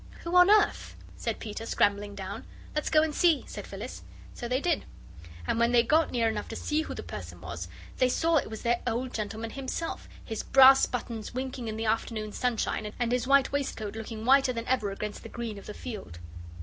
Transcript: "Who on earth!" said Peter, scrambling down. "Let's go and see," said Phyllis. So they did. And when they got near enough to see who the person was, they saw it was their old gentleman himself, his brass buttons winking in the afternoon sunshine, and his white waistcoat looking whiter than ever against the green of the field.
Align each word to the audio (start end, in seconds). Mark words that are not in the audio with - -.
"Who 0.23 0.35
on 0.35 0.49
earth!" 0.49 0.95
said 1.15 1.37
Peter, 1.37 1.67
scrambling 1.67 2.15
down. 2.15 2.45
"Let's 2.73 2.89
go 2.89 3.03
and 3.03 3.13
see," 3.13 3.43
said 3.45 3.67
Phyllis. 3.67 4.01
So 4.33 4.47
they 4.47 4.59
did. 4.59 4.83
And 5.45 5.59
when 5.59 5.73
they 5.73 5.83
got 5.83 6.09
near 6.09 6.27
enough 6.27 6.47
to 6.47 6.55
see 6.55 6.81
who 6.81 6.95
the 6.95 7.03
person 7.03 7.39
was, 7.39 7.67
they 7.99 8.09
saw 8.09 8.37
it 8.37 8.49
was 8.49 8.63
their 8.63 8.81
old 8.87 9.13
gentleman 9.13 9.51
himself, 9.51 10.09
his 10.25 10.41
brass 10.41 10.87
buttons 10.87 11.35
winking 11.35 11.67
in 11.67 11.77
the 11.77 11.85
afternoon 11.85 12.31
sunshine, 12.31 12.91
and 12.99 13.11
his 13.11 13.27
white 13.27 13.51
waistcoat 13.51 13.95
looking 13.95 14.25
whiter 14.25 14.51
than 14.51 14.65
ever 14.67 14.89
against 14.89 15.21
the 15.21 15.29
green 15.29 15.59
of 15.59 15.67
the 15.67 15.73
field. 15.75 16.17